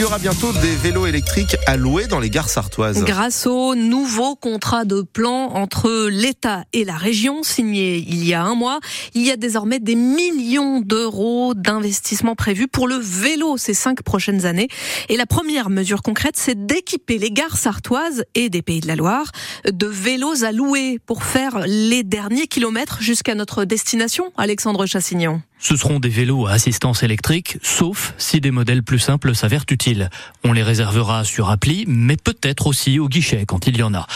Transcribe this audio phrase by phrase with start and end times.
[0.00, 3.02] Il y aura bientôt des vélos électriques à louer dans les gares sartoises.
[3.02, 8.44] Grâce au nouveau contrat de plan entre l'État et la région signé il y a
[8.44, 8.78] un mois,
[9.14, 14.46] il y a désormais des millions d'euros d'investissement prévus pour le vélo ces cinq prochaines
[14.46, 14.68] années.
[15.08, 18.94] Et la première mesure concrète, c'est d'équiper les gares sartoises et des Pays de la
[18.94, 19.32] Loire
[19.68, 25.42] de vélos à louer pour faire les derniers kilomètres jusqu'à notre destination, Alexandre Chassignon.
[25.60, 30.08] Ce seront des vélos à assistance électrique, sauf si des modèles plus simples s'avèrent utiles.
[30.44, 34.06] On les réservera sur appli, mais peut-être aussi au guichet quand il y en a.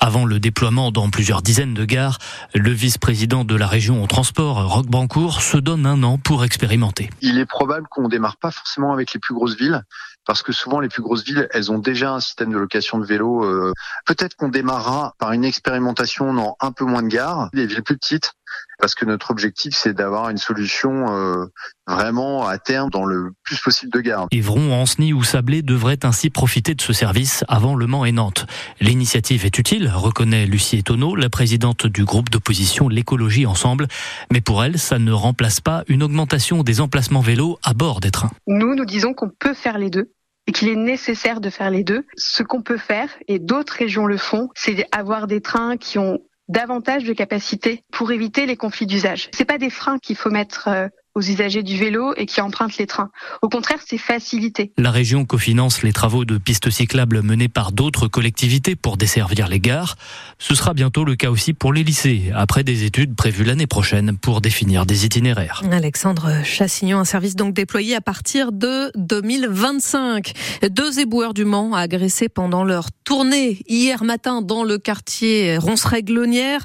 [0.00, 2.18] Avant le déploiement dans plusieurs dizaines de gares,
[2.54, 7.10] le vice-président de la région au transport, Roch Bancourt, se donne un an pour expérimenter.
[7.20, 9.82] Il est probable qu'on démarre pas forcément avec les plus grosses villes,
[10.24, 13.04] parce que souvent les plus grosses villes, elles ont déjà un système de location de
[13.04, 13.44] vélos.
[13.44, 13.72] Euh,
[14.06, 17.96] peut-être qu'on démarrera par une expérimentation dans un peu moins de gares, des villes plus
[17.96, 18.32] petites,
[18.78, 21.46] parce que notre objectif c'est d'avoir une solution euh,
[21.86, 24.26] vraiment à terme dans le plus possible de gares.
[24.30, 28.46] Évron, Ancenis ou Sablé devraient ainsi profiter de ce service avant Le Mans et Nantes.
[28.80, 33.88] L'initiative est utile, reconnaît Lucie Etonneau, la présidente du groupe d'opposition L'écologie ensemble,
[34.32, 38.10] mais pour elle, ça ne remplace pas une augmentation des emplacements vélos à bord des
[38.10, 38.30] trains.
[38.46, 40.10] Nous, nous disons qu'on peut faire les deux
[40.46, 42.04] et qu'il est nécessaire de faire les deux.
[42.16, 46.18] Ce qu'on peut faire, et d'autres régions le font, c'est avoir des trains qui ont
[46.52, 49.30] davantage de capacité pour éviter les conflits d'usage.
[49.32, 52.78] C'est pas des freins qu'il faut mettre euh, aux usagers du vélo et qui empruntent
[52.78, 53.10] les trains.
[53.42, 54.72] Au contraire, c'est facilité.
[54.78, 59.60] La région cofinance les travaux de pistes cyclables menés par d'autres collectivités pour desservir les
[59.60, 59.96] gares.
[60.38, 64.16] Ce sera bientôt le cas aussi pour les lycées, après des études prévues l'année prochaine
[64.16, 65.62] pour définir des itinéraires.
[65.70, 70.32] Alexandre Chassignon, un service donc déployé à partir de 2025.
[70.70, 76.64] Deux éboueurs du Mans agressés pendant leur tournée hier matin dans le quartier Ronceret-Glonnière.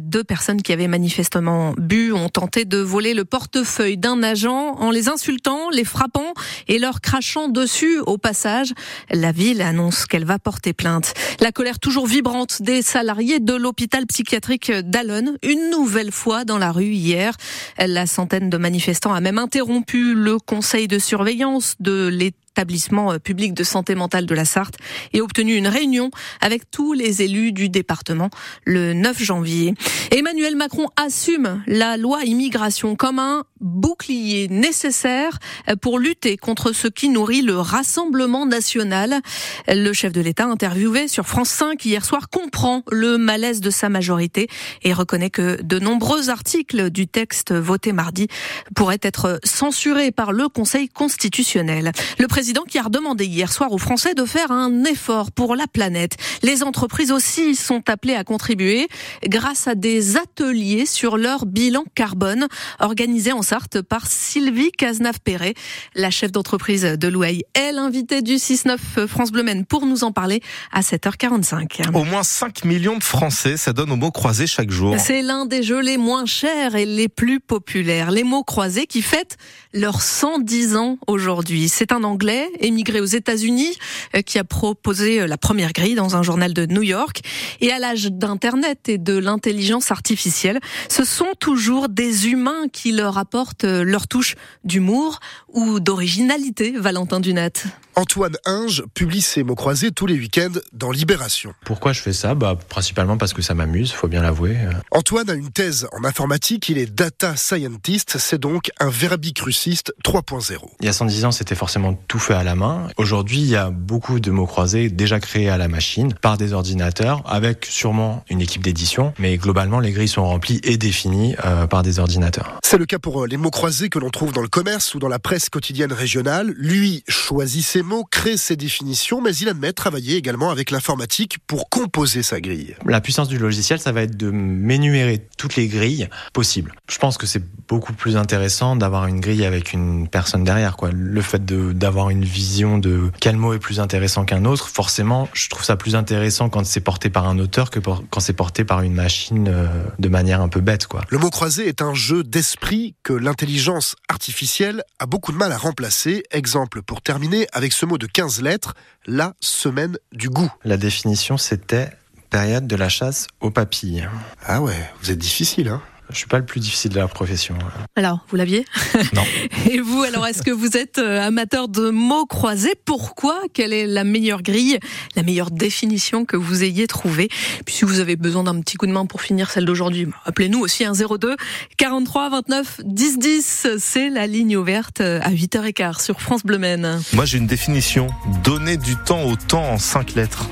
[0.00, 4.90] Deux personnes qui avaient manifestement bu ont tenté de voler le portefeuille d'un agent en
[4.90, 6.34] les insultant, les frappant
[6.66, 8.72] et leur crachant dessus au passage.
[9.12, 11.14] La ville annonce qu'elle va porter plainte.
[11.40, 16.72] La colère toujours vibrante des salariés de l'hôpital psychiatrique d'Alonne, une nouvelle fois dans la
[16.72, 17.36] rue hier.
[17.78, 23.18] La centaine de manifestants a même interrompu le conseil de surveillance de l'État établissement euh,
[23.18, 24.76] public de santé mentale de la Sarthe
[25.12, 28.30] et obtenu une réunion avec tous les élus du département
[28.64, 29.74] le 9 janvier.
[30.10, 36.88] Emmanuel Macron assume la loi immigration comme un bouclier nécessaire euh, pour lutter contre ce
[36.88, 39.20] qui nourrit le Rassemblement national.
[39.68, 43.90] Le chef de l'État interviewé sur France 5 hier soir comprend le malaise de sa
[43.90, 44.48] majorité
[44.82, 48.28] et reconnaît que de nombreux articles du texte voté mardi
[48.74, 51.92] pourraient être censurés par le Conseil constitutionnel.
[52.18, 55.56] Le président président qui a redemandé hier soir aux Français de faire un effort pour
[55.56, 56.16] la planète.
[56.44, 58.86] Les entreprises aussi sont appelées à contribuer
[59.24, 62.46] grâce à des ateliers sur leur bilan carbone
[62.78, 65.54] organisés en Sarthe par Sylvie Cazenave-Perret,
[65.96, 67.42] la chef d'entreprise de Louaille.
[67.54, 70.40] Elle, invitée du 6-9 France Bleu pour nous en parler
[70.70, 71.92] à 7h45.
[71.94, 74.94] Au moins 5 millions de Français, ça donne aux mots croisés chaque jour.
[75.00, 78.12] C'est l'un des jeux les moins chers et les plus populaires.
[78.12, 79.36] Les mots croisés qui fêtent
[79.72, 81.68] leurs 110 ans aujourd'hui.
[81.68, 83.76] C'est un anglais émigré aux États-Unis,
[84.14, 87.20] euh, qui a proposé euh, la première grille dans un journal de New York.
[87.60, 93.18] Et à l'âge d'Internet et de l'intelligence artificielle, ce sont toujours des humains qui leur
[93.18, 95.20] apportent euh, leur touche d'humour
[95.52, 97.50] ou d'originalité, Valentin Dunat.
[97.98, 101.54] Antoine Inge publie ses mots croisés tous les week-ends dans Libération.
[101.64, 102.34] Pourquoi je fais ça?
[102.34, 104.58] Bah, Principalement parce que ça m'amuse, faut bien l'avouer.
[104.90, 110.58] Antoine a une thèse en informatique, il est data scientist, c'est donc un verbicruciste 3.0.
[110.80, 112.88] Il y a 110 ans, c'était forcément tout fait à la main.
[112.98, 116.52] Aujourd'hui, il y a beaucoup de mots croisés déjà créés à la machine par des
[116.52, 121.66] ordinateurs, avec sûrement une équipe d'édition, mais globalement, les grilles sont remplies et définies euh,
[121.66, 122.58] par des ordinateurs.
[122.62, 124.98] C'est le cas pour euh, les mots croisés que l'on trouve dans le commerce ou
[124.98, 126.52] dans la presse quotidienne régionale.
[126.58, 128.04] Lui choisit ses mots,
[128.34, 132.74] ses définitions, mais il admet travailler également avec l'informatique pour composer sa grille.
[132.84, 136.74] La puissance du logiciel, ça va être de m'énumérer toutes les grilles possibles.
[136.90, 140.76] Je pense que c'est beaucoup plus intéressant d'avoir une grille avec une personne derrière.
[140.76, 140.90] Quoi.
[140.92, 145.48] Le fait d'avoir une vision de quel mot est plus intéressant qu'un autre, forcément, je
[145.48, 148.82] trouve ça plus intéressant quand c'est porté par un auteur que quand c'est porté par
[148.82, 149.66] une machine euh,
[149.98, 150.86] de manière un peu bête.
[150.86, 151.02] Quoi.
[151.10, 155.58] Le mot croisé est un jeu d'esprit que l'intelligence artificielle a beaucoup de mal à
[155.58, 156.24] remplacer.
[156.32, 158.74] Exemple pour terminer avec ce mot de 15 lettres,
[159.06, 160.50] la semaine du goût.
[160.64, 161.90] La définition, c'était
[162.30, 164.08] période de la chasse aux papilles.
[164.46, 167.56] Ah ouais, vous êtes difficile, hein Je suis pas le plus difficile de la profession.
[167.96, 168.64] Alors, vous l'aviez
[169.12, 169.24] Non.
[169.70, 172.74] Et vous, alors, est-ce que vous êtes euh, amateur de mots croisés?
[172.84, 173.40] Pourquoi?
[173.52, 174.78] Quelle est la meilleure grille,
[175.16, 177.28] la meilleure définition que vous ayez trouvée?
[177.64, 180.60] Puis si vous avez besoin d'un petit coup de main pour finir celle d'aujourd'hui, appelez-nous
[180.60, 181.36] aussi un 02
[181.76, 183.66] 43 29 10 10.
[183.78, 187.00] C'est la ligne ouverte euh, à 8h15 sur France Bleu Maine.
[187.14, 188.06] Moi, j'ai une définition.
[188.44, 190.48] Donner du temps au temps en cinq lettres.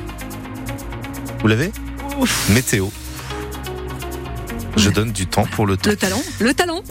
[1.40, 1.70] Vous l'avez?
[2.50, 2.88] Météo.
[4.76, 5.90] Je donne du temps pour le temps.
[5.90, 6.80] Le talent Le talent